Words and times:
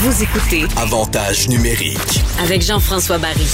Vous 0.00 0.22
écoutez 0.22 0.62
Avantage 0.76 1.48
numérique. 1.48 2.22
avec 2.40 2.62
Jean-François 2.62 3.18
Barry. 3.18 3.48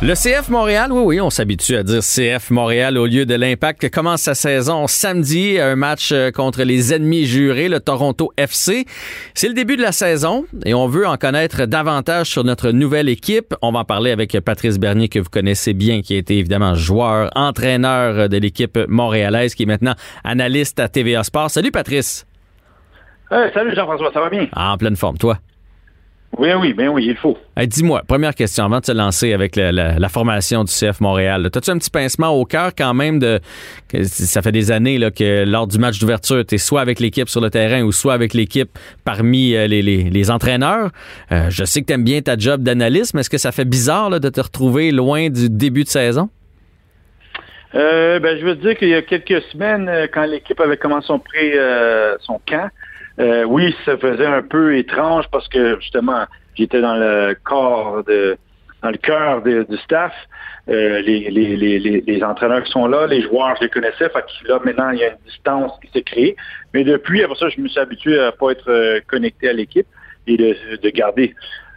Le 0.00 0.14
CF 0.14 0.48
Montréal, 0.48 0.90
oui, 0.90 1.02
oui, 1.04 1.20
on 1.20 1.28
s'habitue 1.28 1.76
à 1.76 1.82
dire 1.82 2.00
CF 2.00 2.48
Montréal 2.48 2.96
au 2.96 3.04
lieu 3.04 3.26
de 3.26 3.34
l'Impact, 3.34 3.90
commence 3.90 4.22
sa 4.22 4.34
saison 4.34 4.86
samedi, 4.86 5.58
un 5.60 5.76
match 5.76 6.12
euh, 6.12 6.30
contre 6.30 6.62
les 6.62 6.94
ennemis 6.94 7.26
jurés, 7.26 7.68
le 7.68 7.78
Toronto 7.78 8.32
FC. 8.38 8.86
C'est 9.34 9.48
le 9.48 9.54
début 9.54 9.76
de 9.76 9.82
la 9.82 9.92
saison 9.92 10.46
et 10.64 10.72
on 10.72 10.88
veut 10.88 11.06
en 11.06 11.18
connaître 11.18 11.66
davantage 11.66 12.30
sur 12.30 12.42
notre 12.42 12.70
nouvelle 12.70 13.10
équipe. 13.10 13.54
On 13.60 13.70
va 13.70 13.80
en 13.80 13.84
parler 13.84 14.12
avec 14.12 14.32
Patrice 14.40 14.78
Bernier, 14.78 15.10
que 15.10 15.18
vous 15.18 15.28
connaissez 15.28 15.74
bien, 15.74 16.00
qui 16.00 16.14
a 16.14 16.16
été 16.16 16.38
évidemment 16.38 16.74
joueur, 16.74 17.30
entraîneur 17.34 18.30
de 18.30 18.36
l'équipe 18.38 18.78
montréalaise, 18.88 19.54
qui 19.54 19.64
est 19.64 19.66
maintenant 19.66 19.94
analyste 20.24 20.80
à 20.80 20.88
TVA 20.88 21.22
Sport. 21.22 21.50
Salut 21.50 21.70
Patrice. 21.70 22.24
Euh, 23.32 23.48
salut 23.52 23.74
Jean-François, 23.74 24.10
ça 24.12 24.20
va 24.20 24.30
bien? 24.30 24.46
Ah, 24.52 24.72
en 24.72 24.78
pleine 24.78 24.96
forme, 24.96 25.18
toi? 25.18 25.38
Oui, 26.36 26.50
oui, 26.60 26.72
bien 26.74 26.90
oui, 26.90 27.06
il 27.08 27.16
faut. 27.16 27.36
Hey, 27.56 27.66
Dis-moi, 27.66 28.02
première 28.06 28.34
question 28.34 28.64
avant 28.66 28.80
de 28.80 28.84
se 28.84 28.92
lancer 28.92 29.32
avec 29.32 29.56
la, 29.56 29.72
la- 29.72 29.98
la 29.98 30.08
formation 30.08 30.62
du 30.62 30.70
CF 30.72 31.00
Montréal. 31.00 31.48
T'as-tu 31.50 31.70
un 31.70 31.78
petit 31.78 31.90
pincement 31.90 32.28
au 32.28 32.44
cœur 32.44 32.72
quand 32.76 32.92
même 32.94 33.18
de. 33.18 33.40
que 33.88 34.04
ça 34.04 34.40
fait 34.42 34.52
des 34.52 34.70
années 34.70 34.98
là, 34.98 35.10
que 35.10 35.44
lors 35.44 35.66
du 35.66 35.78
match 35.78 35.98
d'ouverture, 35.98 36.44
tu 36.46 36.54
es 36.54 36.58
soit 36.58 36.80
avec 36.82 37.00
l'équipe 37.00 37.28
sur 37.28 37.40
le 37.40 37.50
terrain 37.50 37.82
ou 37.82 37.92
soit 37.92 38.12
avec 38.12 38.34
l'équipe 38.34 38.68
parmi 39.04 39.54
euh, 39.56 39.66
les, 39.66 39.80
les- 39.82 40.04
les 40.10 40.30
entraîneurs? 40.30 40.90
Euh, 41.32 41.46
je 41.48 41.64
sais 41.64 41.80
que 41.80 41.86
tu 41.86 41.92
aimes 41.94 42.04
bien 42.04 42.20
ta 42.20 42.36
job 42.36 42.62
d'analyste, 42.62 43.14
mais 43.14 43.20
est-ce 43.22 43.30
que 43.30 43.38
ça 43.38 43.50
fait 43.50 43.64
bizarre 43.64 44.10
là, 44.10 44.18
de 44.20 44.28
te 44.28 44.40
retrouver 44.40 44.90
loin 44.90 45.30
du 45.30 45.48
début 45.50 45.84
de 45.84 45.88
saison? 45.88 46.28
Euh, 47.74 48.18
ben, 48.20 48.38
je 48.38 48.44
veux 48.44 48.56
te 48.56 48.62
dire 48.62 48.76
qu'il 48.76 48.88
y 48.88 48.94
a 48.94 49.02
quelques 49.02 49.42
semaines, 49.50 49.90
quand 50.12 50.24
l'équipe 50.24 50.60
avait 50.60 50.76
commencé 50.76 51.06
son 51.08 51.18
pré, 51.18 51.54
son 52.20 52.40
camp, 52.46 52.68
euh, 53.20 53.44
oui, 53.44 53.74
ça 53.84 53.96
faisait 53.96 54.26
un 54.26 54.42
peu 54.42 54.76
étrange 54.76 55.24
parce 55.30 55.48
que 55.48 55.78
justement, 55.80 56.24
j'étais 56.54 56.80
dans 56.80 56.96
le 56.96 57.34
corps 57.44 58.04
de, 58.04 58.36
dans 58.82 58.90
le 58.90 58.96
cœur 58.96 59.42
de- 59.42 59.66
du 59.68 59.76
staff. 59.78 60.12
Euh, 60.68 61.00
les, 61.00 61.30
les, 61.30 61.56
les, 61.56 61.78
les, 61.78 62.22
entraîneurs 62.22 62.62
qui 62.62 62.70
sont 62.70 62.86
là, 62.86 63.06
les 63.06 63.22
joueurs, 63.22 63.56
je 63.56 63.62
les 63.62 63.70
connaissais. 63.70 64.08
Fait 64.10 64.20
que 64.20 64.48
là, 64.48 64.60
maintenant, 64.64 64.90
il 64.90 64.98
y 64.98 65.04
a 65.04 65.12
une 65.12 65.24
distance 65.26 65.72
qui 65.80 65.90
s'est 65.92 66.02
créée. 66.02 66.36
Mais 66.74 66.84
depuis, 66.84 67.24
après 67.24 67.38
ça, 67.38 67.48
je 67.48 67.58
me 67.60 67.68
suis 67.68 67.80
habitué 67.80 68.20
à 68.20 68.32
pas 68.32 68.50
être 68.50 68.70
euh, 68.70 69.00
connecté 69.08 69.48
à 69.48 69.54
l'équipe 69.54 69.86
et 70.26 70.36
de, 70.36 70.54
de 70.76 70.90
garder, 70.90 71.34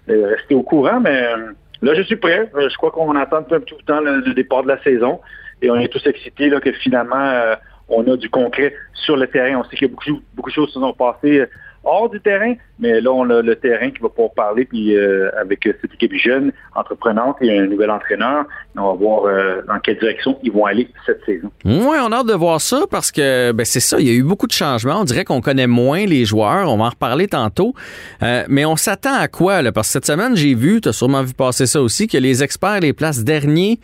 euh, 0.10 0.36
rester 0.36 0.56
au 0.56 0.64
courant. 0.64 1.00
Mais 1.00 1.24
euh, 1.24 1.54
là, 1.82 1.94
je 1.96 2.02
suis 2.02 2.18
prêt. 2.18 2.52
Je 2.54 2.76
crois 2.76 2.92
qu'on 2.92 3.16
attend 3.16 3.38
un 3.38 3.44
peu 3.44 3.62
tout 3.62 3.78
le 3.80 3.86
temps 3.86 4.02
le, 4.02 4.34
départ 4.34 4.64
de 4.64 4.68
la 4.68 4.84
saison. 4.84 5.22
Et 5.62 5.72
on 5.72 5.78
est 5.78 5.88
tous 5.88 6.06
excités 6.06 6.50
là, 6.50 6.60
que 6.60 6.74
finalement, 6.74 7.56
on 7.92 8.12
a 8.12 8.18
du 8.18 8.30
concret 8.30 8.74
sur 8.94 9.18
le 9.18 9.28
terrain. 9.28 9.60
On 9.60 9.64
sait 9.66 9.76
qu'il 9.76 9.88
y 9.88 9.92
a 9.92 9.94
beaucoup, 9.94 10.22
beaucoup 10.36 10.50
de 10.50 10.56
choses 10.56 10.68
qui 10.68 10.74
se 10.74 10.80
sont 10.80 10.94
passées 10.94 11.40
euh, 11.40 11.46
hors 11.84 12.10
du 12.10 12.22
terrain, 12.22 12.54
mais 12.80 13.02
là, 13.02 13.12
on 13.12 13.30
a 13.30 13.42
le 13.42 13.56
terrain 13.56 13.90
qui 13.90 14.00
va 14.00 14.10
pouvoir 14.10 14.34
parler, 14.34 14.66
puis 14.66 14.96
euh, 14.96 15.30
avec 15.40 15.66
euh, 15.66 15.74
cette 15.82 15.94
équipe 15.94 16.14
jeune, 16.14 16.52
entreprenante 16.76 17.38
et 17.42 17.58
un 17.58 17.66
nouvel 17.66 17.90
entraîneur, 17.90 18.46
on 18.78 18.92
va 18.92 18.94
voir 18.94 19.26
euh, 19.26 19.62
dans 19.68 19.80
quelle 19.80 19.98
direction 19.98 20.38
ils 20.44 20.52
vont 20.52 20.66
aller 20.66 20.88
cette 21.06 21.24
saison. 21.26 21.50
Oui, 21.66 21.98
on 22.00 22.12
a 22.12 22.18
hâte 22.18 22.28
de 22.28 22.34
voir 22.34 22.62
ça 22.62 22.84
parce 22.90 23.12
que 23.12 23.52
ben, 23.52 23.66
c'est 23.66 23.80
ça, 23.80 24.00
il 24.00 24.08
y 24.08 24.12
a 24.12 24.14
eu 24.14 24.24
beaucoup 24.24 24.48
de 24.48 24.52
changements. 24.52 25.02
On 25.02 25.04
dirait 25.04 25.26
qu'on 25.26 25.42
connaît 25.42 25.68
moins 25.68 26.06
les 26.06 26.26
joueurs. 26.26 26.72
On 26.72 26.78
va 26.78 26.86
en 26.86 26.90
reparler 26.90 27.28
tantôt. 27.28 27.74
Euh, 28.22 28.44
mais 28.48 28.66
on 28.66 28.76
s'attend 28.76 29.16
à 29.16 29.28
quoi? 29.28 29.62
Là? 29.62 29.72
Parce 29.72 29.88
que 29.88 29.94
cette 29.94 30.06
semaine, 30.06 30.36
j'ai 30.36 30.54
vu, 30.54 30.82
tu 30.82 30.90
as 30.90 30.94
sûrement 30.94 31.24
vu 31.24 31.34
passer 31.34 31.66
ça 31.66 31.82
aussi, 31.82 32.08
que 32.08 32.18
les 32.18 32.44
experts 32.44 32.80
les 32.82 32.94
placent 32.94 33.24
derniers 33.24 33.80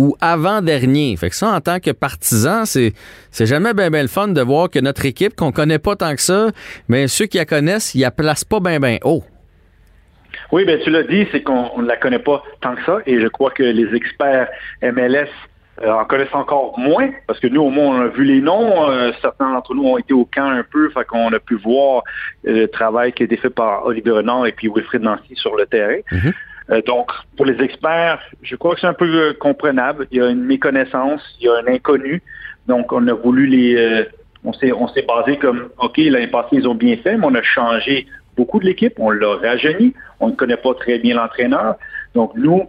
ou 0.00 0.16
avant-dernier. 0.22 1.14
Fait 1.18 1.28
que 1.28 1.36
ça, 1.36 1.50
en 1.50 1.60
tant 1.60 1.78
que 1.78 1.90
partisan, 1.90 2.64
c'est, 2.64 2.94
c'est 3.30 3.44
jamais 3.44 3.74
bien 3.74 3.90
ben 3.90 4.00
le 4.00 4.08
fun 4.08 4.28
de 4.28 4.40
voir 4.40 4.70
que 4.70 4.78
notre 4.78 5.04
équipe, 5.04 5.36
qu'on 5.36 5.52
connaît 5.52 5.78
pas 5.78 5.94
tant 5.94 6.14
que 6.14 6.22
ça, 6.22 6.48
mais 6.88 7.06
ceux 7.06 7.26
qui 7.26 7.36
la 7.36 7.44
connaissent, 7.44 7.94
ils 7.94 8.00
la 8.00 8.10
placent 8.10 8.46
pas 8.46 8.60
bien 8.60 8.80
ben 8.80 8.96
haut. 9.04 9.22
Oui, 10.52 10.64
ben 10.64 10.80
tu 10.82 10.88
l'as 10.88 11.02
dit, 11.02 11.26
c'est 11.30 11.42
qu'on 11.42 11.70
on 11.76 11.82
ne 11.82 11.86
la 11.86 11.98
connaît 11.98 12.18
pas 12.18 12.42
tant 12.62 12.76
que 12.76 12.84
ça, 12.86 12.98
et 13.04 13.20
je 13.20 13.28
crois 13.28 13.50
que 13.50 13.62
les 13.62 13.94
experts 13.94 14.48
MLS 14.82 15.28
euh, 15.82 15.90
en 15.92 16.06
connaissent 16.06 16.34
encore 16.34 16.78
moins, 16.78 17.10
parce 17.26 17.38
que 17.38 17.48
nous, 17.48 17.60
au 17.60 17.68
moins, 17.68 17.98
on 17.98 18.00
a 18.00 18.08
vu 18.08 18.24
les 18.24 18.40
noms. 18.40 18.90
euh, 18.90 19.12
certains 19.20 19.52
d'entre 19.52 19.74
nous 19.74 19.84
ont 19.84 19.98
été 19.98 20.14
au 20.14 20.24
camp 20.24 20.48
un 20.48 20.64
peu, 20.64 20.88
fait 20.88 21.04
qu'on 21.04 21.30
a 21.34 21.38
pu 21.38 21.56
voir 21.56 22.04
euh, 22.46 22.62
le 22.62 22.68
travail 22.68 23.12
qui 23.12 23.22
a 23.22 23.26
été 23.26 23.36
fait 23.36 23.50
par 23.50 23.84
Olivier 23.84 24.12
Renard 24.12 24.46
et 24.46 24.52
puis 24.52 24.68
Wilfried 24.74 25.02
Nancy 25.02 25.34
sur 25.34 25.56
le 25.56 25.66
terrain. 25.66 26.00
Euh, 26.70 26.82
donc, 26.82 27.10
pour 27.36 27.46
les 27.46 27.62
experts, 27.62 28.20
je 28.42 28.56
crois 28.56 28.74
que 28.74 28.80
c'est 28.80 28.86
un 28.86 28.94
peu 28.94 29.06
euh, 29.06 29.32
comprenable. 29.34 30.06
Il 30.10 30.18
y 30.18 30.20
a 30.20 30.28
une 30.28 30.44
méconnaissance, 30.44 31.22
il 31.40 31.46
y 31.46 31.48
a 31.48 31.54
un 31.54 31.66
inconnu. 31.72 32.22
Donc, 32.66 32.92
on 32.92 33.06
a 33.08 33.12
voulu 33.14 33.46
les... 33.46 33.76
euh, 33.76 34.04
on 34.44 34.52
s'est 34.52 34.72
on 34.72 34.88
s'est 34.88 35.02
basé 35.02 35.36
comme, 35.36 35.68
OK, 35.78 35.98
l'année 35.98 36.28
passée, 36.28 36.56
ils 36.56 36.68
ont 36.68 36.74
bien 36.74 36.96
fait, 36.96 37.16
mais 37.16 37.26
on 37.26 37.34
a 37.34 37.42
changé 37.42 38.06
beaucoup 38.36 38.58
de 38.58 38.64
l'équipe, 38.64 38.94
on 38.98 39.10
l'a 39.10 39.36
rajeuni, 39.36 39.92
on 40.18 40.28
ne 40.28 40.34
connaît 40.34 40.56
pas 40.56 40.72
très 40.74 40.98
bien 40.98 41.16
l'entraîneur. 41.16 41.74
Donc, 42.14 42.32
nous, 42.36 42.62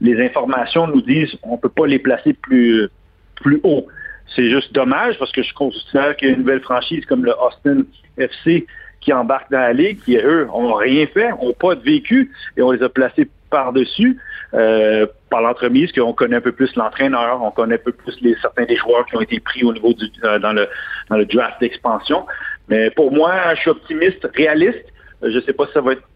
les 0.00 0.22
informations 0.22 0.86
nous 0.86 1.00
disent 1.00 1.34
on 1.42 1.52
ne 1.52 1.56
peut 1.56 1.70
pas 1.70 1.86
les 1.86 1.98
placer 1.98 2.34
plus, 2.34 2.88
plus 3.36 3.60
haut. 3.62 3.86
C'est 4.34 4.50
juste 4.50 4.72
dommage 4.74 5.18
parce 5.18 5.32
que 5.32 5.42
je 5.42 5.54
considère 5.54 6.16
qu'il 6.16 6.28
y 6.28 6.30
a 6.30 6.34
une 6.34 6.40
nouvelle 6.40 6.60
franchise 6.60 7.06
comme 7.06 7.24
le 7.24 7.32
Austin 7.32 7.84
FC 8.18 8.66
qui 9.04 9.12
embarque 9.12 9.50
dans 9.50 9.60
la 9.60 9.72
ligue, 9.72 10.00
qui, 10.02 10.16
eux, 10.16 10.48
ont 10.52 10.72
rien 10.74 11.06
fait, 11.06 11.30
n'ont 11.30 11.52
pas 11.52 11.74
de 11.74 11.82
vécu, 11.82 12.32
et 12.56 12.62
on 12.62 12.70
les 12.70 12.82
a 12.82 12.88
placés 12.88 13.28
par-dessus 13.54 14.18
euh, 14.54 15.06
par 15.30 15.42
l'entremise 15.42 15.92
qu'on 15.92 16.12
connaît 16.12 16.36
un 16.36 16.40
peu 16.40 16.50
plus 16.50 16.74
l'entraîneur, 16.74 17.40
on 17.40 17.52
connaît 17.52 17.76
un 17.76 17.84
peu 17.88 17.92
plus 17.92 18.16
les, 18.20 18.34
certains 18.42 18.64
des 18.64 18.76
joueurs 18.76 19.06
qui 19.06 19.16
ont 19.16 19.20
été 19.20 19.38
pris 19.38 19.62
au 19.62 19.72
niveau 19.72 19.92
du 19.92 20.06
euh, 20.24 20.40
dans 20.40 20.52
le 20.52 20.66
dans 21.08 21.16
le 21.16 21.24
draft 21.24 21.60
d'expansion. 21.60 22.26
Mais 22.68 22.90
pour 22.90 23.12
moi, 23.12 23.32
je 23.54 23.60
suis 23.60 23.70
optimiste, 23.70 24.26
réaliste. 24.34 24.86
Je 25.22 25.38
ne 25.38 25.40
sais 25.42 25.52
pas 25.52 25.66
si 25.68 25.72
ça 25.74 25.80
va 25.80 25.92
être 25.92 26.06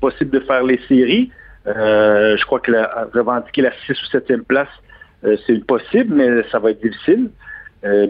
possible 0.00 0.30
de 0.30 0.40
faire 0.40 0.62
les 0.62 0.80
séries. 0.88 1.30
Euh, 1.66 2.38
je 2.38 2.44
crois 2.46 2.60
que 2.60 2.72
revendiquer 3.14 3.60
la 3.60 3.72
6 3.86 3.92
ou 3.92 4.16
7e 4.16 4.42
place, 4.42 4.74
c'est 5.46 5.66
possible, 5.66 6.14
mais 6.14 6.42
ça 6.50 6.58
va 6.58 6.70
être 6.70 6.82
difficile. 6.82 7.30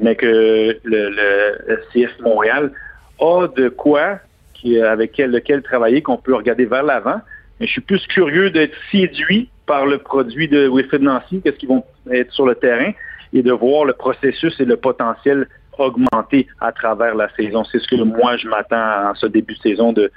Mais 0.03 0.15
que 0.15 0.79
le, 0.85 1.01
le 1.11 1.77
CF 1.93 2.13
Montréal 2.21 2.73
a 3.19 3.47
de 3.49 3.69
quoi 3.69 4.21
avec 4.83 5.13
quel, 5.13 5.31
lequel 5.31 5.63
travailler, 5.63 6.03
qu'on 6.03 6.17
peut 6.17 6.35
regarder 6.35 6.67
vers 6.67 6.83
l'avant. 6.83 7.21
Mais 7.61 7.67
je 7.67 7.73
suis 7.73 7.81
plus 7.81 8.07
curieux 8.07 8.51
d'être 8.51 8.75
séduit 8.91 9.49
par 9.67 9.87
le 9.87 9.99
produit 9.99 10.49
de 10.49 10.69
Wilfred 10.69 11.03
Nancy, 11.03 11.41
qu'est-ce 11.43 11.57
qu'ils 11.57 11.69
vont 11.69 11.85
être 12.13 12.33
sur 12.33 12.47
le 12.47 12.55
terrain, 12.55 12.93
et 13.33 13.43
de 13.43 13.53
voir 13.53 13.85
le 13.85 13.93
processus 13.93 14.59
et 14.61 14.65
le 14.65 14.77
potentiel 14.77 15.49
augmenter 15.79 16.47
à 16.61 16.73
travers 16.73 17.15
la 17.15 17.29
saison. 17.35 17.65
C'est 17.65 17.79
ce 17.81 17.89
que 17.89 17.97
moi, 17.97 18.37
je 18.37 18.49
m'attends 18.49 19.11
en 19.11 19.15
ce 19.15 19.27
début 19.27 19.55
de 19.55 19.61
saison 19.61 19.93
de... 19.93 20.11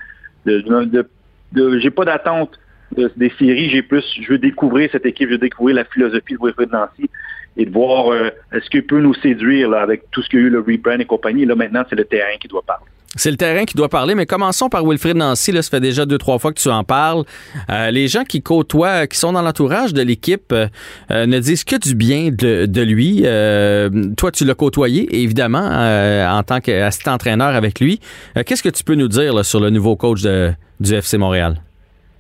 de, 0.46 0.62
de, 0.62 1.10
de- 1.52 1.80
j'ai 1.80 1.90
pas 1.90 2.06
d'attente 2.06 2.60
de- 2.96 3.12
des 3.18 3.32
séries, 3.38 3.70
j'ai 3.70 3.82
plus, 3.82 4.06
je 4.22 4.30
veux 4.30 4.38
découvrir 4.38 4.90
cette 4.92 5.06
équipe, 5.06 5.28
je 5.30 5.34
veux 5.34 5.40
découvrir 5.40 5.76
la 5.76 5.86
philosophie 5.86 6.34
de 6.36 6.40
Wilfred 6.42 6.72
Nancy 6.72 7.10
et 7.58 7.66
de 7.66 7.72
voir 7.72 8.12
euh, 8.14 8.30
est-ce 8.54 8.70
qu'il 8.70 8.86
peut 8.86 9.02
nous 9.02 9.14
séduire 9.16 9.74
avec 9.74 10.10
tout 10.12 10.22
ce 10.22 10.30
qu'il 10.30 10.40
y 10.40 10.44
a 10.44 10.46
eu, 10.46 10.50
le 10.50 10.60
rebrand 10.60 11.00
et 11.00 11.06
compagnie. 11.06 11.46
Là, 11.46 11.56
maintenant, 11.56 11.84
c'est 11.90 11.96
le 11.96 12.06
terrain 12.06 12.38
qui 12.40 12.48
doit 12.48 12.62
parler. 12.62 12.86
C'est 13.16 13.32
le 13.32 13.38
terrain 13.38 13.66
qui 13.66 13.76
doit 13.76 13.90
parler, 13.90 14.14
mais 14.14 14.28
commençons 14.28 14.70
par 14.70 14.86
Wilfrid 14.86 15.18
Nancy. 15.18 15.52
Là, 15.52 15.64
ça 15.64 15.72
fait 15.72 15.80
déjà 15.80 16.06
deux, 16.06 16.20
trois 16.20 16.38
fois 16.38 16.54
que 16.54 16.60
tu 16.60 16.70
en 16.70 16.84
parles. 16.84 17.24
Euh, 17.72 17.90
les 17.90 18.08
gens 18.08 18.24
qui 18.24 18.44
côtoient, 18.44 19.08
qui 19.08 19.18
sont 19.18 19.34
dans 19.34 19.42
l'entourage 19.42 19.94
de 19.96 20.02
l'équipe, 20.04 20.52
euh, 20.52 20.68
euh, 21.10 21.26
ne 21.26 21.40
disent 21.40 21.64
que 21.64 21.76
du 21.78 21.96
bien 21.96 22.30
de, 22.32 22.68
de 22.68 22.82
lui. 22.84 23.22
Euh, 23.26 23.90
toi, 24.16 24.32
tu 24.32 24.46
l'as 24.46 24.54
côtoyé, 24.54 25.08
évidemment, 25.24 25.58
en 26.38 26.44
tant 26.44 26.60
qu'assistant-entraîneur 26.60 27.56
avec 27.56 27.80
lui. 27.80 28.00
Qu'est-ce 28.46 28.62
que 28.62 28.70
tu 28.70 28.84
peux 28.84 28.96
nous 28.96 29.08
dire 29.08 29.34
là, 29.34 29.44
sur 29.44 29.60
le 29.60 29.70
nouveau 29.72 29.96
coach 29.96 30.22
de- 30.22 30.52
du 30.80 30.94
FC 30.94 31.18
Montréal? 31.18 31.56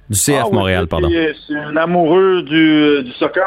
Du 0.10 0.18
CF 0.18 0.40
Ah 0.42 0.48
oui, 0.48 0.56
Montréal, 0.56 0.88
pardon. 0.88 1.08
C'est 1.48 1.56
un 1.56 1.78
amoureux 1.78 2.42
du, 2.42 3.04
du 3.04 3.12
soccer. 3.20 3.46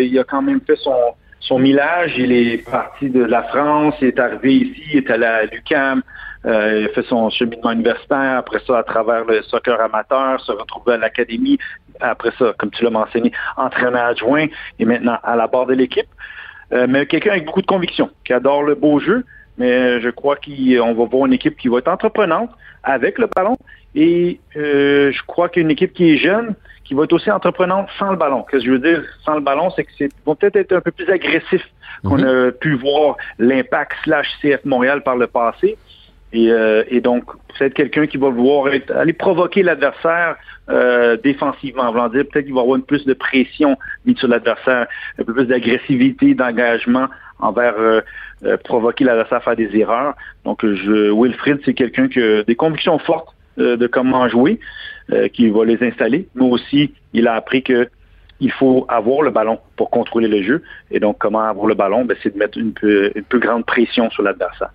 Il 0.00 0.16
a 0.20 0.22
quand 0.24 0.40
même 0.40 0.60
fait 0.64 0.76
son, 0.76 0.94
son 1.40 1.58
millage. 1.58 2.12
Il 2.16 2.30
est 2.30 2.58
parti 2.58 3.10
de 3.10 3.24
la 3.24 3.42
France. 3.42 3.94
Il 4.00 4.06
est 4.08 4.18
arrivé 4.20 4.54
ici. 4.54 4.82
Il 4.92 4.98
est 4.98 5.10
allé 5.10 5.26
à 5.26 5.42
l'UCAM. 5.46 6.02
Euh, 6.46 6.80
il 6.80 6.86
a 6.86 6.88
fait 6.90 7.02
son 7.06 7.28
cheminement 7.30 7.72
universitaire. 7.72 8.38
Après 8.38 8.60
ça, 8.66 8.78
à 8.78 8.82
travers 8.82 9.24
le 9.24 9.42
soccer 9.42 9.80
amateur, 9.80 10.40
se 10.40 10.52
retrouver 10.52 10.94
à 10.94 10.96
l'académie. 10.96 11.58
Après 12.00 12.30
ça, 12.38 12.54
comme 12.58 12.70
tu 12.70 12.84
l'as 12.84 12.90
mentionné, 12.90 13.32
entraîneur 13.56 14.04
adjoint 14.06 14.46
et 14.78 14.84
maintenant 14.84 15.18
à 15.22 15.36
la 15.36 15.46
barre 15.46 15.66
de 15.66 15.74
l'équipe. 15.74 16.08
Euh, 16.72 16.86
mais 16.88 17.06
quelqu'un 17.06 17.32
avec 17.32 17.46
beaucoup 17.46 17.62
de 17.62 17.66
conviction, 17.66 18.10
qui 18.24 18.32
adore 18.32 18.62
le 18.62 18.74
beau 18.74 19.00
jeu. 19.00 19.24
Mais 19.58 20.00
je 20.00 20.08
crois 20.08 20.36
qu'on 20.36 20.94
va 20.94 21.04
voir 21.04 21.26
une 21.26 21.34
équipe 21.34 21.56
qui 21.58 21.68
va 21.68 21.78
être 21.78 21.88
entreprenante 21.88 22.50
avec 22.82 23.18
le 23.18 23.26
ballon. 23.26 23.56
Et 23.94 24.40
euh, 24.56 25.12
je 25.12 25.22
crois 25.26 25.48
qu'une 25.48 25.70
équipe 25.70 25.92
qui 25.92 26.12
est 26.12 26.16
jeune, 26.16 26.54
qui 26.84 26.94
va 26.94 27.04
être 27.04 27.12
aussi 27.12 27.30
entreprenante 27.30 27.88
sans 27.98 28.10
le 28.10 28.16
ballon. 28.16 28.44
Qu'est-ce 28.44 28.64
que 28.64 28.66
je 28.66 28.72
veux 28.72 28.78
dire 28.78 29.04
sans 29.24 29.34
le 29.34 29.40
ballon, 29.40 29.70
c'est 29.76 29.84
que 29.84 29.90
c'est 29.98 30.08
vont 30.24 30.34
peut-être 30.34 30.56
être 30.56 30.72
un 30.72 30.80
peu 30.80 30.92
plus 30.92 31.08
agressifs 31.10 31.68
qu'on 32.04 32.22
a 32.22 32.50
pu 32.52 32.76
voir 32.76 33.16
l'impact 33.38 33.92
slash 34.04 34.26
CF 34.40 34.64
Montréal 34.64 35.02
par 35.02 35.16
le 35.16 35.26
passé. 35.26 35.76
Et, 36.32 36.50
euh, 36.50 36.84
et 36.88 37.00
donc, 37.00 37.24
peut-être 37.58 37.74
quelqu'un 37.74 38.06
qui 38.06 38.16
va 38.16 38.28
vouloir 38.30 38.72
être, 38.72 38.90
aller 38.92 39.12
provoquer 39.12 39.62
l'adversaire 39.62 40.36
euh, 40.68 41.16
défensivement. 41.16 41.82
En 41.82 41.92
voulant 41.92 42.08
dire, 42.08 42.24
peut-être 42.30 42.44
qu'il 42.44 42.54
va 42.54 42.60
avoir 42.60 42.76
une 42.76 42.84
plus 42.84 43.04
de 43.04 43.14
pression 43.14 43.76
mise 44.06 44.16
sur 44.18 44.28
l'adversaire, 44.28 44.86
un 45.18 45.24
peu 45.24 45.34
plus 45.34 45.46
d'agressivité, 45.46 46.34
d'engagement 46.34 47.08
envers 47.40 47.74
euh, 47.78 48.00
euh, 48.44 48.56
provoquer 48.58 49.04
l'adversaire 49.04 49.38
à 49.38 49.40
faire 49.40 49.56
des 49.56 49.76
erreurs. 49.76 50.14
Donc, 50.44 50.64
je, 50.64 51.10
Wilfrid, 51.10 51.60
c'est 51.64 51.74
quelqu'un 51.74 52.08
qui 52.08 52.20
a 52.22 52.44
des 52.44 52.54
convictions 52.54 52.98
fortes 52.98 53.34
de 53.56 53.86
comment 53.88 54.26
jouer, 54.28 54.58
qui 55.34 55.50
va 55.50 55.64
les 55.66 55.82
installer, 55.82 56.28
mais 56.34 56.44
aussi 56.44 56.94
il 57.12 57.26
a 57.28 57.34
appris 57.34 57.62
que 57.62 57.88
il 58.40 58.50
faut 58.52 58.86
avoir 58.88 59.22
le 59.22 59.30
ballon 59.30 59.58
pour 59.76 59.90
contrôler 59.90 60.28
le 60.28 60.42
jeu. 60.42 60.62
Et 60.90 61.00
donc, 61.00 61.16
comment 61.18 61.40
avoir 61.40 61.66
le 61.66 61.74
ballon? 61.74 62.04
Ben, 62.04 62.16
c'est 62.22 62.32
de 62.32 62.38
mettre 62.38 62.58
une, 62.58 62.72
plus 62.72 63.40
grande 63.40 63.64
pression 63.66 64.10
sur 64.10 64.22
l'adversaire. 64.22 64.70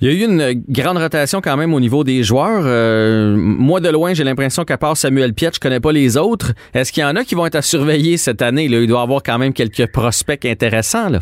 Il 0.00 0.10
y 0.10 0.10
a 0.10 0.20
eu 0.20 0.28
une 0.28 0.64
grande 0.68 0.98
rotation 0.98 1.40
quand 1.40 1.56
même 1.56 1.72
au 1.72 1.78
niveau 1.78 2.02
des 2.02 2.24
joueurs. 2.24 2.64
Euh, 2.66 3.36
moi, 3.36 3.78
de 3.78 3.88
loin, 3.88 4.14
j'ai 4.14 4.24
l'impression 4.24 4.64
qu'à 4.64 4.76
part 4.76 4.96
Samuel 4.96 5.32
Piet, 5.32 5.50
je 5.54 5.60
connais 5.60 5.78
pas 5.78 5.92
les 5.92 6.16
autres. 6.16 6.54
Est-ce 6.74 6.90
qu'il 6.90 7.04
y 7.04 7.06
en 7.06 7.14
a 7.14 7.22
qui 7.22 7.36
vont 7.36 7.46
être 7.46 7.54
à 7.54 7.62
surveiller 7.62 8.16
cette 8.16 8.42
année? 8.42 8.66
Là? 8.66 8.78
Il 8.78 8.88
doit 8.88 8.98
y 8.98 9.02
avoir 9.02 9.22
quand 9.22 9.38
même 9.38 9.52
quelques 9.52 9.92
prospects 9.92 10.44
intéressants. 10.44 11.08
Là. 11.08 11.20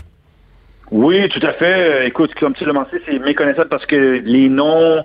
Oui, 0.90 1.28
tout 1.28 1.46
à 1.46 1.52
fait. 1.52 2.08
Écoute, 2.08 2.34
comme 2.40 2.54
tu 2.54 2.64
l'as 2.64 2.72
mentionné, 2.72 3.02
c'est 3.06 3.18
méconnaissable 3.18 3.68
parce 3.68 3.84
que 3.84 4.22
les 4.24 4.48
noms, 4.48 5.04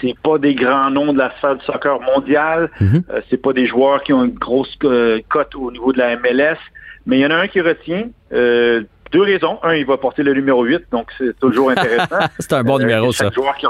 c'est 0.00 0.18
pas 0.22 0.38
des 0.38 0.54
grands 0.54 0.90
noms 0.90 1.12
de 1.12 1.18
la 1.18 1.32
salle 1.40 1.58
du 1.58 1.64
soccer 1.64 2.00
mondial. 2.00 2.70
Mm 2.80 3.00
c'est 3.30 3.40
pas 3.40 3.52
des 3.52 3.66
joueurs 3.66 4.02
qui 4.02 4.12
ont 4.12 4.24
une 4.24 4.34
grosse 4.34 4.76
euh, 4.84 5.20
cote 5.28 5.54
au 5.54 5.70
niveau 5.70 5.92
de 5.92 5.98
la 5.98 6.16
MLS. 6.16 6.58
Mais 7.06 7.18
il 7.18 7.20
y 7.20 7.26
en 7.26 7.30
a 7.30 7.36
un 7.36 7.48
qui 7.48 7.60
retient. 7.60 8.08
Euh, 8.32 8.82
deux 9.12 9.22
raisons. 9.22 9.58
Un, 9.62 9.74
il 9.74 9.86
va 9.86 9.96
porter 9.96 10.22
le 10.22 10.34
numéro 10.34 10.64
8, 10.64 10.86
donc 10.90 11.10
c'est 11.18 11.38
toujours 11.38 11.70
intéressant. 11.70 12.18
c'est 12.38 12.52
un 12.52 12.64
bon 12.64 12.78
numéro, 12.78 13.12
chaque 13.12 13.32
ça. 13.32 13.34
Joueur 13.34 13.56
qui 13.56 13.66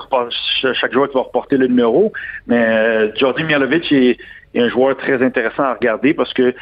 chaque 0.74 0.92
joueur 0.92 1.08
qui 1.08 1.14
va 1.14 1.22
reporter 1.22 1.58
le 1.58 1.66
numéro. 1.66 2.12
Mais 2.46 2.64
euh, 2.66 3.14
Jordi 3.14 3.44
Mialovic 3.44 3.92
est, 3.92 4.18
un 4.56 4.68
joueur 4.68 4.96
très 4.96 5.22
intéressant 5.22 5.64
à 5.64 5.74
regarder 5.74 6.14
parce 6.14 6.32
que 6.32 6.54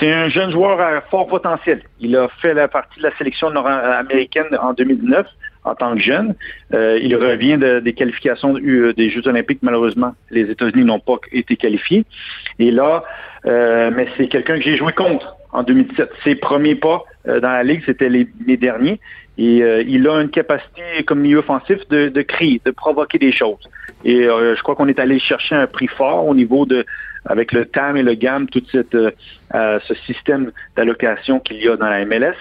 c'est 0.00 0.10
un 0.10 0.28
jeune 0.28 0.50
joueur 0.50 0.80
à 0.80 1.00
fort 1.02 1.28
potentiel. 1.28 1.82
Il 2.00 2.16
a 2.16 2.28
fait 2.40 2.54
la 2.54 2.68
partie 2.68 2.98
de 2.98 3.04
la 3.04 3.16
sélection 3.16 3.50
nord-américaine 3.50 4.46
en 4.60 4.72
2019 4.72 5.26
en 5.64 5.74
tant 5.74 5.94
que 5.94 6.00
jeune. 6.00 6.34
Euh, 6.74 6.98
il 7.02 7.14
revient 7.16 7.58
des 7.82 7.92
qualifications 7.92 8.54
des 8.54 9.10
Jeux 9.10 9.26
olympiques. 9.26 9.60
Malheureusement, 9.62 10.14
les 10.30 10.50
États-Unis 10.50 10.84
n'ont 10.84 11.00
pas 11.00 11.16
été 11.32 11.56
qualifiés. 11.56 12.04
Et 12.58 12.70
là, 12.70 13.04
euh, 13.46 13.90
mais 13.94 14.08
c'est 14.16 14.28
quelqu'un 14.28 14.56
que 14.56 14.62
j'ai 14.62 14.76
joué 14.76 14.92
contre 14.92 15.36
en 15.52 15.62
2017. 15.62 16.10
Ses 16.24 16.34
premiers 16.34 16.74
pas 16.74 17.04
euh, 17.26 17.40
dans 17.40 17.50
la 17.50 17.62
Ligue, 17.62 17.82
c'était 17.86 18.08
les, 18.08 18.26
derniers. 18.56 19.00
Et 19.40 19.58
il 19.86 20.08
a 20.08 20.20
une 20.20 20.30
capacité 20.30 20.82
comme 21.06 21.20
milieu 21.20 21.38
offensif 21.38 21.78
de, 21.90 22.22
crier, 22.22 22.60
de 22.64 22.72
provoquer 22.72 23.18
des 23.18 23.30
choses. 23.30 23.70
Et 24.04 24.24
je 24.24 24.60
crois 24.62 24.74
qu'on 24.74 24.88
est 24.88 24.98
allé 24.98 25.20
chercher 25.20 25.54
un 25.54 25.68
prix 25.68 25.86
fort 25.86 26.26
au 26.26 26.34
niveau 26.34 26.66
de, 26.66 26.84
avec 27.24 27.52
le 27.52 27.64
TAM 27.64 27.96
et 27.96 28.02
le 28.02 28.14
GAM, 28.14 28.48
tout 28.48 28.64
cette, 28.72 28.96
ce 29.52 29.94
système 30.06 30.50
d'allocation 30.76 31.38
qu'il 31.38 31.62
y 31.62 31.68
a 31.68 31.76
dans 31.76 31.88
la 31.88 32.04
MLS. 32.04 32.34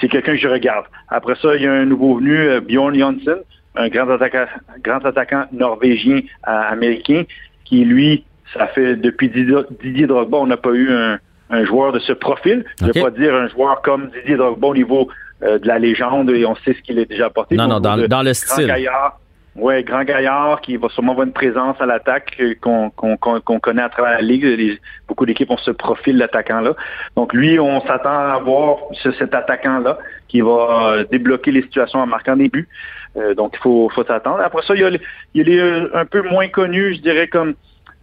C'est 0.00 0.08
quelqu'un 0.08 0.32
que 0.32 0.38
je 0.38 0.48
regarde. 0.48 0.86
Après 1.08 1.34
ça, 1.36 1.54
il 1.56 1.62
y 1.62 1.66
a 1.66 1.72
un 1.72 1.84
nouveau 1.84 2.16
venu, 2.16 2.60
Bjorn 2.60 2.96
Janssen, 2.96 3.38
un 3.76 3.88
grand 3.88 4.08
attaquant, 4.10 4.46
grand 4.82 5.04
attaquant 5.04 5.44
norvégien 5.52 6.20
américain, 6.44 7.24
qui 7.64 7.84
lui, 7.84 8.24
ça 8.52 8.68
fait 8.68 8.96
depuis 8.96 9.28
Didier 9.28 10.06
Drogba, 10.06 10.38
on 10.38 10.46
n'a 10.46 10.56
pas 10.56 10.72
eu 10.72 10.92
un, 10.92 11.18
un 11.50 11.64
joueur 11.64 11.92
de 11.92 11.98
ce 11.98 12.12
profil. 12.12 12.64
Je 12.80 12.86
ne 12.86 12.92
vais 12.92 13.02
pas 13.02 13.10
dire 13.10 13.34
un 13.34 13.48
joueur 13.48 13.82
comme 13.82 14.10
Didier 14.10 14.36
Drogba 14.36 14.68
au 14.68 14.74
niveau 14.74 15.08
euh, 15.42 15.58
de 15.58 15.66
la 15.66 15.78
légende 15.78 16.30
et 16.30 16.46
on 16.46 16.54
sait 16.56 16.74
ce 16.74 16.80
qu'il 16.80 16.98
a 16.98 17.04
déjà 17.04 17.26
apporté. 17.26 17.56
Non, 17.56 17.68
non, 17.68 17.80
dans, 17.80 18.22
le 18.22 18.34
style. 18.34 18.66
Gaillard, 18.66 19.18
oui, 19.56 19.84
grand 19.84 20.02
gaillard 20.02 20.60
qui 20.60 20.76
va 20.76 20.88
sûrement 20.88 21.12
avoir 21.12 21.26
une 21.26 21.32
présence 21.32 21.80
à 21.80 21.86
l'attaque 21.86 22.36
qu'on 22.60 22.90
connaît 22.90 23.82
à 23.82 23.88
travers 23.88 24.14
la 24.14 24.20
ligue. 24.20 24.78
beaucoup 25.06 25.26
d'équipes 25.26 25.50
ont 25.50 25.56
ce 25.58 25.70
profil 25.70 26.18
d'attaquant-là. 26.18 26.74
Donc 27.14 27.32
lui, 27.32 27.60
on 27.60 27.80
s'attend 27.86 28.18
à 28.18 28.38
voir 28.40 28.78
cet 29.00 29.32
attaquant-là 29.32 29.98
qui 30.26 30.40
va 30.40 30.88
euh, 30.88 31.04
débloquer 31.10 31.52
les 31.52 31.62
situations 31.62 32.00
en 32.00 32.06
marquant 32.06 32.36
des 32.36 32.48
buts. 32.48 32.68
Euh, 33.16 33.34
donc 33.34 33.52
il 33.54 33.60
faut, 33.60 33.88
faut 33.94 34.04
s'attendre. 34.04 34.40
Après 34.40 34.62
ça, 34.66 34.74
il 34.74 34.80
y 34.80 34.84
a, 34.84 34.90
il 35.34 35.48
y 35.48 35.60
a 35.60 35.86
un 35.94 36.04
peu 36.04 36.22
moins 36.22 36.48
connus, 36.48 36.96
je 36.96 37.00
dirais 37.00 37.28
comme 37.28 37.54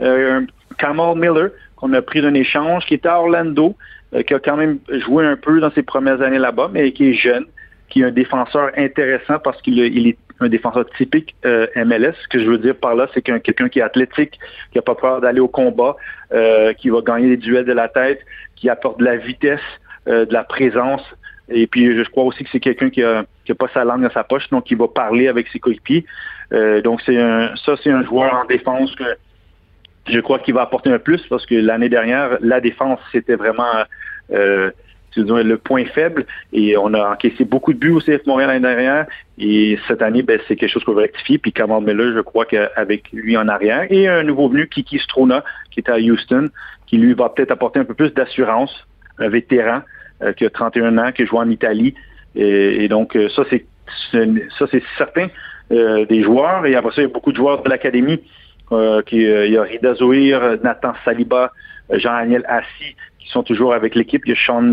euh, 0.02 0.42
Kamal 0.78 1.18
Miller, 1.18 1.50
qu'on 1.76 1.92
a 1.94 2.02
pris 2.02 2.22
d'un 2.22 2.34
échange, 2.34 2.86
qui 2.86 2.94
était 2.94 3.10
à 3.10 3.20
Orlando, 3.20 3.76
euh, 4.14 4.24
qui 4.24 4.34
a 4.34 4.40
quand 4.40 4.56
même 4.56 4.80
joué 5.06 5.26
un 5.26 5.36
peu 5.36 5.60
dans 5.60 5.72
ses 5.72 5.84
premières 5.84 6.22
années 6.22 6.40
là-bas, 6.40 6.70
mais 6.72 6.92
qui 6.94 7.10
est 7.10 7.14
jeune, 7.14 7.46
qui 7.90 8.02
est 8.02 8.06
un 8.06 8.12
défenseur 8.12 8.72
intéressant 8.78 9.40
parce 9.40 9.62
qu'il 9.62 9.80
est 9.80 10.18
un 10.42 10.50
défenseur 10.50 10.86
typique 10.98 11.36
euh, 11.46 11.68
MLS. 11.76 12.14
Ce 12.24 12.28
que 12.28 12.40
je 12.40 12.50
veux 12.50 12.58
dire 12.58 12.76
par 12.76 12.96
là, 12.96 13.08
c'est 13.14 13.22
qu'un 13.22 13.40
quelqu'un 13.40 13.70
qui 13.70 13.80
est 13.80 13.84
athlétique, 13.84 14.40
qui 14.72 14.78
n'a 14.78 14.82
pas 14.82 14.96
peur 14.96 15.22
d'aller 15.22 15.40
au 15.40 15.48
combat, 15.48 15.96
euh, 16.34 16.74
qui 16.74 16.90
va 16.90 17.02
gagner 17.02 17.30
des 17.30 17.38
duels 17.38 17.66
de 17.66 17.74
la 17.74 17.88
tête, 17.88 18.20
qui 18.56 18.70
apporte 18.70 19.00
de 19.00 19.06
la 19.06 19.18
vitesse, 19.18 19.60
de 20.08 20.34
la 20.34 20.44
présence. 20.44 21.04
Et 21.50 21.68
puis, 21.68 21.96
je 21.96 22.10
crois 22.10 22.24
aussi 22.24 22.44
que 22.44 22.50
c'est 22.52 22.60
quelqu'un 22.60 22.90
qui 22.90 23.02
n'a 23.02 23.56
pas 23.58 23.68
sa 23.74 23.84
langue 23.84 24.02
dans 24.02 24.12
sa 24.12 24.24
poche, 24.24 24.50
donc 24.50 24.64
qui 24.64 24.76
va 24.76 24.88
parler 24.88 25.28
avec 25.28 25.48
ses 25.50 25.60
coéquipiers. 25.60 26.06
donc, 26.84 27.02
c'est 27.06 27.18
ça, 27.66 27.76
c'est 27.84 27.92
un 27.92 28.04
joueur 28.04 28.34
en 28.34 28.46
défense 28.46 28.96
que 28.96 29.04
je 30.08 30.20
crois 30.20 30.40
qu'il 30.40 30.54
va 30.54 30.62
apporter 30.62 30.92
un 30.92 31.00
plus 31.00 31.22
parce 31.28 31.46
que 31.46 31.56
l'année 31.56 31.90
dernière, 31.90 32.38
la 32.42 32.60
défense, 32.60 33.00
c'était 33.12 33.36
vraiment 33.36 33.86
euh, 34.32 34.72
le 35.16 35.56
point 35.58 35.86
faible 35.86 36.26
et 36.54 36.78
on 36.78 36.94
a 36.94 37.12
encaissé 37.14 37.44
beaucoup 37.46 37.74
de 37.74 37.80
buts 37.80 37.92
au 37.92 38.00
CF 38.00 38.26
Montréal 38.26 38.50
l'année 38.50 38.76
dernière 38.76 39.06
et 39.38 39.78
cette 39.88 40.02
année, 40.02 40.24
ben, 40.24 40.40
c'est 40.48 40.56
quelque 40.56 40.70
chose 40.70 40.84
qu'on 40.84 40.94
va 40.94 41.02
rectifier. 41.02 41.38
Puis 41.38 41.52
Kamal 41.52 41.84
Miller, 41.84 42.14
je 42.16 42.22
crois 42.22 42.46
qu'avec 42.46 43.12
lui 43.12 43.36
en 43.38 43.48
arrière 43.48 43.88
et 43.90 44.08
un 44.08 44.24
nouveau 44.24 44.50
venu, 44.50 44.68
Kiki 44.68 45.00
Strona, 45.00 45.44
qui 45.72 45.80
est 45.80 45.90
à 45.90 45.98
Houston, 45.98 46.50
qui 46.88 46.98
lui 46.98 47.14
va 47.14 47.30
peut-être 47.30 47.52
apporter 47.52 47.80
un 47.80 47.86
peu 47.86 47.94
plus 47.94 48.14
d'assurance, 48.14 48.88
un 49.18 49.30
vétéran 49.30 49.82
euh, 50.22 50.34
qui 50.34 50.46
a 50.46 50.50
31 50.50 50.98
ans, 50.98 51.12
qui 51.12 51.26
joue 51.26 51.38
en 51.38 51.50
Italie. 51.50 51.96
Et, 52.36 52.88
donc, 52.88 53.18
euh, 53.18 53.28
ça, 53.30 53.44
c'est 53.50 53.66
ça, 54.12 54.66
c'est 54.72 54.84
certain 54.98 55.28
euh, 55.72 56.06
des 56.06 56.24
joueurs. 56.24 56.66
Et 56.66 56.76
après 56.76 56.92
ça, 56.92 57.02
il 57.02 57.06
y 57.06 57.10
a 57.10 57.14
beaucoup 57.14 57.32
de 57.32 57.38
joueurs 57.38 57.62
de 57.62 57.70
l'académie 57.70 58.22
euh, 58.72 59.02
euh, 59.14 59.48
il 59.48 59.54
y 59.54 59.58
a 59.58 59.64
Rida 59.64 59.96
Zouir, 59.96 60.58
Nathan 60.64 60.94
Saliba, 61.04 61.52
Jean-Daniel 61.94 62.44
Assis 62.48 62.96
qui 63.20 63.30
sont 63.30 63.44
toujours 63.44 63.74
avec 63.74 63.96
l'équipe. 63.96 64.24
Il 64.26 64.30
y 64.30 64.34
a 64.34 64.46
Sean, 64.46 64.72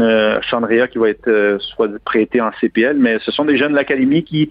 Sean 0.48 0.60
Rea 0.60 0.88
qui 0.88 0.98
va 0.98 1.10
être 1.10 1.58
soit 1.60 1.88
prêté 2.04 2.40
en 2.40 2.50
CPL, 2.60 2.96
mais 2.96 3.18
ce 3.20 3.30
sont 3.30 3.44
des 3.44 3.56
jeunes 3.56 3.72
de 3.72 3.76
l'académie 3.76 4.24
qui, 4.24 4.50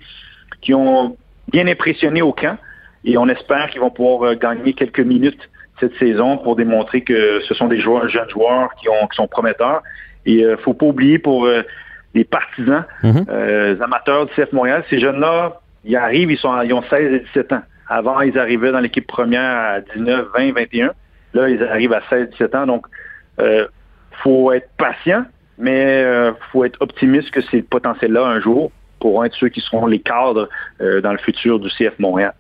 qui 0.61 0.73
ont 0.73 1.17
bien 1.51 1.67
impressionné 1.67 2.21
au 2.21 2.31
camp 2.31 2.57
et 3.05 3.17
on 3.17 3.27
espère 3.27 3.69
qu'ils 3.69 3.81
vont 3.81 3.89
pouvoir 3.89 4.35
gagner 4.35 4.73
quelques 4.73 4.99
minutes 4.99 5.49
cette 5.79 5.95
saison 5.97 6.37
pour 6.37 6.55
démontrer 6.55 7.01
que 7.01 7.41
ce 7.47 7.53
sont 7.53 7.67
des 7.67 7.79
joueurs, 7.79 8.07
jeunes 8.09 8.29
joueurs 8.29 8.69
qui, 8.75 8.89
ont, 8.89 9.07
qui 9.07 9.15
sont 9.15 9.27
prometteurs. 9.27 9.81
Et 10.25 10.39
il 10.39 10.57
faut 10.63 10.73
pas 10.73 10.85
oublier 10.85 11.19
pour 11.19 11.47
les 12.13 12.23
partisans, 12.23 12.85
mhm. 13.03 13.25
les 13.29 13.81
amateurs 13.81 14.25
du 14.25 14.33
CF 14.33 14.51
Montréal, 14.51 14.83
ces 14.89 14.99
jeunes-là, 14.99 15.61
ils 15.85 15.95
arrivent, 15.95 16.31
ils, 16.31 16.37
sont, 16.37 16.61
ils 16.61 16.73
ont 16.73 16.83
16 16.89 17.13
et 17.13 17.19
17 17.19 17.53
ans. 17.53 17.61
Avant, 17.87 18.19
ils 18.21 18.37
arrivaient 18.37 18.71
dans 18.71 18.79
l'équipe 18.79 19.07
première 19.07 19.55
à 19.55 19.81
19, 19.81 20.27
20, 20.35 20.53
21. 20.53 20.91
Là, 21.37 21.49
ils 21.49 21.63
arrivent 21.63 21.93
à 21.93 22.01
16, 22.09 22.31
17 22.31 22.55
ans. 22.55 22.65
Donc, 22.65 22.87
euh, 23.39 23.67
faut 24.23 24.51
être 24.51 24.69
patient, 24.77 25.23
mais 25.59 26.03
euh, 26.03 26.31
faut 26.51 26.63
être 26.65 26.81
optimiste 26.81 27.29
que 27.29 27.41
ces 27.41 27.61
potentiels-là, 27.61 28.25
un 28.25 28.41
jour, 28.41 28.71
pourront 28.99 29.23
être 29.23 29.35
ceux 29.35 29.49
qui 29.49 29.61
seront 29.61 29.85
les 29.85 29.99
cadres 29.99 30.49
euh, 30.81 30.99
dans 31.01 31.11
le 31.11 31.19
futur 31.19 31.59
du 31.59 31.69
CF 31.69 31.99
Montréal. 31.99 32.33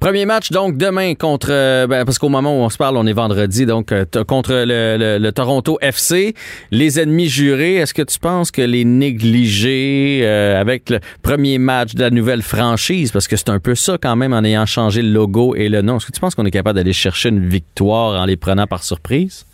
Premier 0.00 0.26
match 0.26 0.50
donc 0.50 0.76
demain 0.76 1.14
contre 1.14 1.48
euh, 1.50 1.86
ben, 1.86 2.04
parce 2.04 2.18
qu'au 2.18 2.28
moment 2.28 2.52
où 2.52 2.62
on 2.62 2.68
se 2.68 2.76
parle, 2.76 2.98
on 2.98 3.06
est 3.06 3.14
vendredi 3.14 3.64
donc 3.64 3.90
euh, 3.90 4.04
contre 4.28 4.52
le, 4.54 5.30
Toronto 5.30 5.78
FC, 5.80 6.34
les 6.70 7.00
ennemis 7.00 7.28
jurés. 7.28 7.76
Est-ce 7.76 7.94
que 7.94 8.02
tu 8.02 8.18
penses 8.18 8.50
que 8.50 8.60
les 8.60 8.84
négligés 8.84 10.20
euh, 10.22 10.60
avec 10.60 10.90
le 10.90 11.00
premier 11.22 11.56
match 11.56 11.94
de 11.94 12.02
la 12.02 12.10
nouvelle 12.10 12.42
franchise, 12.42 13.12
parce 13.12 13.26
que 13.26 13.36
c'est 13.36 13.48
un 13.48 13.60
peu 13.60 13.74
ça 13.74 13.96
quand 14.00 14.14
même 14.14 14.34
en 14.34 14.44
ayant 14.44 14.66
changé 14.66 15.00
le 15.00 15.10
logo 15.10 15.54
et 15.56 15.70
le 15.70 15.80
nom. 15.80 15.96
Est-ce 15.96 16.06
que 16.06 16.12
tu 16.12 16.20
penses 16.20 16.34
qu'on 16.34 16.46
est 16.46 16.50
capable 16.50 16.76
d'aller 16.76 16.92
chercher 16.92 17.30
une 17.30 17.48
victoire 17.48 18.20
en 18.20 18.26
les 18.26 18.36
prenant 18.36 18.66
par 18.66 18.82
surprise? 18.82 19.46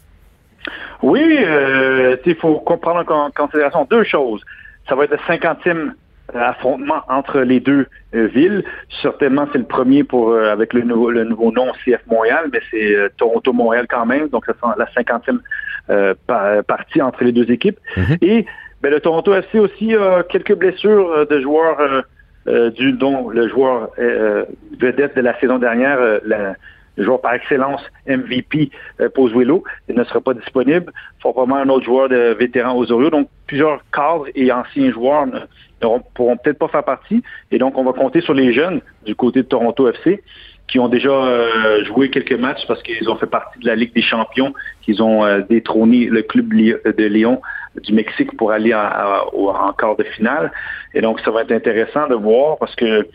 Oui, 1.02 1.22
il 1.22 2.36
faut 2.40 2.56
comprendre 2.56 3.04
en 3.08 3.30
considération 3.30 3.86
deux 3.88 4.04
choses. 4.04 4.42
Ça 4.88 4.96
va 4.96 5.04
être 5.04 5.12
le 5.12 5.18
cinquantième 5.26 5.94
affrontement 6.32 7.02
entre 7.08 7.40
les 7.40 7.60
deux 7.60 7.86
euh, 8.14 8.26
villes. 8.26 8.64
Certainement, 9.02 9.46
c'est 9.52 9.58
le 9.58 9.64
premier 9.64 10.04
pour 10.04 10.30
euh, 10.30 10.50
avec 10.50 10.72
le 10.72 10.82
nouveau 10.82 11.10
le 11.10 11.24
nouveau 11.24 11.52
nom 11.52 11.72
CF 11.84 12.00
Montréal, 12.06 12.48
mais 12.52 12.60
c'est 12.70 12.94
euh, 12.94 13.08
Toronto 13.16 13.52
Montréal 13.52 13.86
quand 13.88 14.06
même. 14.06 14.28
Donc, 14.28 14.46
ça 14.46 14.54
sera 14.54 14.74
la 14.78 14.90
cinquantième 14.92 15.40
partie 16.66 17.02
entre 17.02 17.24
les 17.24 17.32
deux 17.32 17.50
équipes. 17.50 17.78
Mhm. 17.96 18.16
Et 18.22 18.46
ben, 18.80 18.90
le 18.90 19.00
Toronto 19.00 19.34
FC 19.34 19.58
aussi 19.58 19.94
a 19.94 20.22
quelques 20.22 20.54
blessures 20.54 21.26
de 21.26 21.40
joueurs 21.40 22.04
du 22.46 22.92
dont 22.92 23.28
le 23.28 23.48
joueur 23.48 23.90
vedette 24.80 25.14
de 25.14 25.20
la 25.20 25.38
saison 25.40 25.58
dernière, 25.58 25.98
le 26.96 27.04
joueur 27.04 27.20
par 27.20 27.34
excellence 27.34 27.82
MVP 28.06 28.70
euh, 29.00 29.08
Pozuelo, 29.08 29.64
il 29.88 29.96
ne 29.96 30.04
sera 30.04 30.20
pas 30.20 30.34
disponible. 30.34 30.92
Probablement 31.20 31.56
un 31.56 31.68
autre 31.68 31.84
joueur 31.84 32.08
de 32.08 32.34
vétéran 32.38 32.76
Osorio. 32.76 33.10
Donc, 33.10 33.28
plusieurs 33.46 33.80
cadres 33.92 34.26
et 34.34 34.52
anciens 34.52 34.92
joueurs 34.92 35.26
ne, 35.26 35.40
pourront 36.14 36.36
peut-être 36.36 36.58
pas 36.58 36.68
faire 36.68 36.84
partie. 36.84 37.22
Et 37.50 37.58
donc, 37.58 37.76
on 37.78 37.84
va 37.84 37.92
compter 37.92 38.20
sur 38.20 38.34
les 38.34 38.52
jeunes 38.52 38.80
du 39.04 39.14
côté 39.14 39.42
de 39.42 39.48
Toronto 39.48 39.88
FC 39.88 40.22
qui 40.66 40.78
ont 40.78 40.88
déjà 40.88 41.10
euh, 41.10 41.84
joué 41.84 42.10
quelques 42.10 42.32
matchs 42.32 42.66
parce 42.66 42.82
qu'ils 42.82 43.08
ont 43.10 43.16
fait 43.16 43.26
partie 43.26 43.58
de 43.58 43.66
la 43.66 43.74
Ligue 43.74 43.94
des 43.94 44.02
champions, 44.02 44.54
qu'ils 44.82 45.02
ont 45.02 45.24
euh, 45.24 45.40
détrôné 45.48 46.06
le 46.06 46.22
club 46.22 46.48
de 46.48 47.04
Lyon 47.04 47.40
du 47.82 47.92
Mexique 47.92 48.36
pour 48.36 48.52
aller 48.52 48.72
en, 48.74 49.72
quart 49.72 49.96
de 49.96 50.04
finale. 50.04 50.52
Et 50.94 51.00
donc, 51.00 51.20
ça 51.20 51.30
va 51.30 51.42
être 51.42 51.52
intéressant 51.52 52.08
de 52.08 52.14
voir 52.14 52.56
parce 52.58 52.74
que 52.76 53.06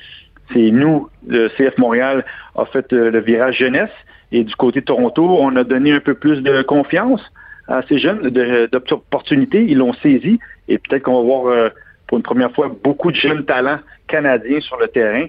c'est 0.53 0.71
nous, 0.71 1.09
le 1.27 1.49
CF 1.49 1.77
Montréal 1.77 2.25
a 2.55 2.65
fait 2.65 2.91
le 2.91 3.19
virage 3.19 3.57
jeunesse 3.57 3.91
et 4.31 4.43
du 4.43 4.55
côté 4.55 4.81
de 4.81 4.85
Toronto, 4.85 5.37
on 5.39 5.55
a 5.55 5.63
donné 5.63 5.91
un 5.91 5.99
peu 5.99 6.13
plus 6.13 6.41
de 6.41 6.61
confiance 6.63 7.21
à 7.67 7.81
ces 7.87 7.99
jeunes, 7.99 8.29
d'opportunités, 8.71 9.63
ils 9.67 9.77
l'ont 9.77 9.93
saisi 9.93 10.39
et 10.67 10.79
peut-être 10.79 11.03
qu'on 11.03 11.17
va 11.17 11.23
voir 11.23 11.71
pour 12.09 12.17
une 12.17 12.23
première 12.23 12.51
fois 12.51 12.69
beaucoup 12.83 13.11
de 13.11 13.15
jeunes 13.15 13.45
talents 13.45 13.79
canadiens 14.07 14.59
sur 14.59 14.77
le 14.77 14.89
terrain. 14.89 15.25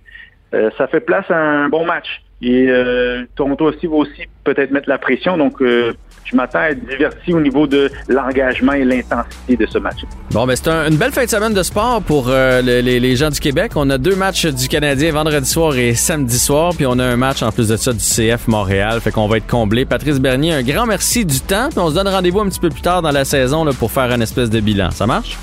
ça 0.77 0.89
fait 0.89 1.01
place 1.01 1.31
à 1.31 1.37
un 1.37 1.69
bon 1.69 1.85
match. 1.85 2.21
Et 2.43 2.69
euh, 2.69 3.25
Toronto 3.37 3.67
aussi 3.67 3.87
va 3.87 3.97
aussi 3.97 4.23
peut-être 4.45 4.71
mettre 4.71 4.89
la 4.89 4.97
pression. 4.97 5.37
Donc, 5.37 5.61
euh, 5.61 5.93
je 6.25 6.35
m'attends 6.35 6.61
à 6.61 6.71
être 6.71 6.87
diverti 6.87 7.35
au 7.35 7.41
niveau 7.41 7.67
de 7.67 7.91
l'engagement 8.09 8.73
et 8.73 8.85
l'intensité 8.85 9.57
de 9.57 9.67
ce 9.67 9.79
match. 9.79 9.99
Bon, 10.31 10.47
ben 10.47 10.57
c'est 10.57 10.69
une 10.69 10.97
belle 10.97 11.13
fin 11.13 11.25
de 11.25 11.29
semaine 11.29 11.53
de 11.53 11.63
sport 11.63 12.01
pour 12.03 12.29
euh, 12.29 12.63
les, 12.63 13.17
gens 13.17 13.29
du 13.29 13.41
Québec. 13.41 13.73
On 13.75 13.91
a 13.91 13.99
deux 13.99 14.17
matchs 14.17 14.47
du 14.47 14.69
Canadien 14.69 15.13
vendredi 15.13 15.49
soir 15.49 15.77
et 15.77 15.95
samedi 15.95 16.39
soir, 16.39 16.73
puis 16.75 16.87
on 16.87 16.99
a 16.99 17.05
un 17.05 17.17
match 17.17 17.43
en 17.43 17.53
plus 17.53 17.69
de 17.69 17.77
ça 17.77 17.93
du 17.93 17.99
CF 17.99 18.49
Montréal. 18.49 19.01
Fait 19.01 19.11
qu'on 19.11 19.27
va 19.27 19.37
être 19.37 19.49
comblé. 19.49 19.85
Patrice 19.85 20.19
Bernier, 20.19 20.55
un 20.55 20.63
grand 20.63 20.87
merci 20.87 21.27
du 21.27 21.41
temps. 21.41 21.69
Puis 21.69 21.79
on 21.79 21.91
se 21.91 21.95
donne 21.95 22.09
rendez-vous 22.09 22.41
un 22.41 22.49
petit 22.49 22.61
peu 22.61 22.71
plus 22.71 22.83
tard 22.83 23.03
dans 23.03 23.13
la 23.13 23.27
saison 23.27 23.65
là, 23.65 23.73
pour 23.79 23.91
faire 23.91 24.11
un 24.11 24.21
espèce 24.21 24.49
de 24.49 24.61
bilan. 24.61 24.91
Ça 24.93 25.07
marche? 25.07 25.37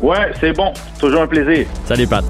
Ouais, 0.00 0.32
c'est 0.40 0.52
bon. 0.52 0.72
Toujours 0.98 1.22
un 1.22 1.26
plaisir. 1.26 1.66
Salut, 1.86 2.06
Pat. 2.06 2.24